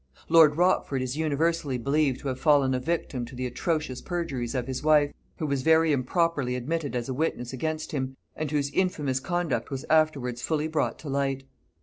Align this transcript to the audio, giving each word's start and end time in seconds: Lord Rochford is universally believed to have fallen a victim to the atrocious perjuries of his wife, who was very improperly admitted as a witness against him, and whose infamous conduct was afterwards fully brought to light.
Lord 0.29 0.57
Rochford 0.57 1.03
is 1.03 1.15
universally 1.15 1.77
believed 1.77 2.21
to 2.21 2.29
have 2.29 2.39
fallen 2.39 2.73
a 2.73 2.79
victim 2.79 3.23
to 3.25 3.35
the 3.35 3.45
atrocious 3.45 4.01
perjuries 4.01 4.55
of 4.55 4.65
his 4.65 4.81
wife, 4.81 5.13
who 5.37 5.45
was 5.45 5.61
very 5.61 5.91
improperly 5.91 6.55
admitted 6.55 6.95
as 6.95 7.07
a 7.07 7.13
witness 7.13 7.53
against 7.53 7.91
him, 7.91 8.17
and 8.35 8.49
whose 8.49 8.71
infamous 8.71 9.19
conduct 9.19 9.69
was 9.69 9.85
afterwards 9.91 10.41
fully 10.41 10.67
brought 10.67 10.97
to 10.97 11.09
light. 11.09 11.43